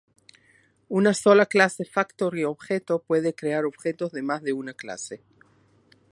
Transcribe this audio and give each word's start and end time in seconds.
Una 0.89 1.13
sola 1.13 1.45
clase 1.45 1.85
"Factory" 1.85 2.43
objeto 2.43 3.03
puede 3.03 3.35
crear 3.35 3.65
objetos 3.65 4.11
de 4.11 4.23
más 4.23 4.41
de 4.41 4.51
una 4.53 4.73
clase. 4.73 5.21